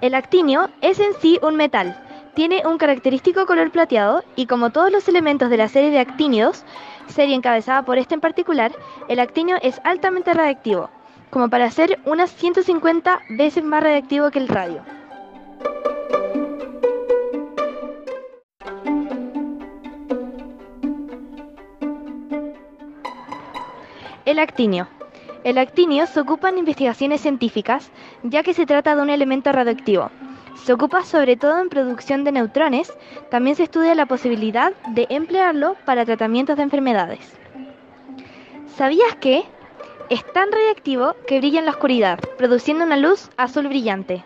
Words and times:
El 0.00 0.14
actinio 0.14 0.70
es 0.80 0.98
en 0.98 1.12
sí 1.20 1.38
un 1.42 1.56
metal. 1.56 1.94
Tiene 2.34 2.62
un 2.66 2.78
característico 2.78 3.44
color 3.44 3.70
plateado 3.70 4.24
y 4.34 4.46
como 4.46 4.70
todos 4.70 4.90
los 4.90 5.06
elementos 5.08 5.50
de 5.50 5.58
la 5.58 5.68
serie 5.68 5.90
de 5.90 5.98
actínidos, 5.98 6.64
serie 7.08 7.34
encabezada 7.34 7.82
por 7.82 7.98
este 7.98 8.14
en 8.14 8.22
particular, 8.22 8.72
el 9.08 9.20
actinio 9.20 9.56
es 9.60 9.78
altamente 9.84 10.32
radiactivo, 10.32 10.88
como 11.28 11.50
para 11.50 11.70
ser 11.70 11.98
unas 12.06 12.30
150 12.30 13.20
veces 13.28 13.62
más 13.62 13.82
radiactivo 13.82 14.30
que 14.30 14.38
el 14.38 14.48
radio. 14.48 14.82
El 24.24 24.38
actinio. 24.38 24.88
El 25.42 25.56
actinio 25.56 26.06
se 26.06 26.20
ocupa 26.20 26.50
en 26.50 26.58
investigaciones 26.58 27.22
científicas, 27.22 27.90
ya 28.22 28.42
que 28.42 28.52
se 28.52 28.66
trata 28.66 28.94
de 28.94 29.00
un 29.00 29.08
elemento 29.08 29.50
radioactivo. 29.50 30.10
Se 30.64 30.74
ocupa 30.74 31.02
sobre 31.04 31.36
todo 31.36 31.58
en 31.60 31.70
producción 31.70 32.24
de 32.24 32.32
neutrones, 32.32 32.92
también 33.30 33.56
se 33.56 33.62
estudia 33.62 33.94
la 33.94 34.04
posibilidad 34.04 34.72
de 34.88 35.06
emplearlo 35.08 35.76
para 35.86 36.04
tratamientos 36.04 36.58
de 36.58 36.64
enfermedades. 36.64 37.20
¿Sabías 38.76 39.16
que 39.16 39.44
es 40.10 40.24
tan 40.32 40.52
radiactivo 40.52 41.14
que 41.26 41.38
brilla 41.38 41.60
en 41.60 41.64
la 41.64 41.70
oscuridad, 41.72 42.18
produciendo 42.36 42.84
una 42.84 42.98
luz 42.98 43.30
azul 43.38 43.66
brillante? 43.68 44.24